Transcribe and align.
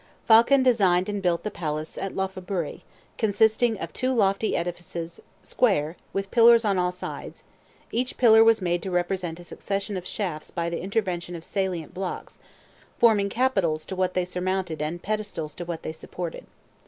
Phaulkon 0.27 0.63
designed 0.63 1.09
and 1.09 1.21
built 1.21 1.43
the 1.43 1.51
palaces 1.51 1.95
at 1.99 2.15
Lophaburee, 2.15 2.81
consisting 3.19 3.77
of 3.77 3.93
two 3.93 4.11
lofty 4.11 4.55
edifices, 4.57 5.21
square, 5.43 5.95
with 6.11 6.31
pillars 6.31 6.65
on 6.65 6.79
all 6.79 6.91
sides; 6.91 7.43
each 7.91 8.17
pillar 8.17 8.43
was 8.43 8.63
made 8.63 8.81
to 8.81 8.89
represent 8.89 9.39
a 9.39 9.43
succession 9.43 9.95
of 9.97 10.07
shafts 10.07 10.49
by 10.49 10.71
the 10.71 10.81
intervention 10.81 11.35
of 11.35 11.45
salient 11.45 11.93
blocks, 11.93 12.39
forming 12.97 13.29
capitals 13.29 13.85
to 13.85 13.95
what 13.95 14.15
they 14.15 14.25
surmounted 14.25 14.81
and 14.81 15.03
pedestals 15.03 15.53
to 15.53 15.65
what 15.65 15.83
they 15.83 15.91
supported. 15.91 16.47